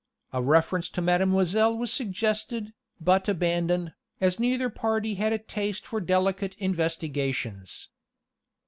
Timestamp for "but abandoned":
2.99-3.93